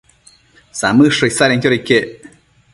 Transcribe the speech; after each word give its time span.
Samëdsho 0.79 1.31
isadenquioda 1.31 1.79
iquec 1.81 2.29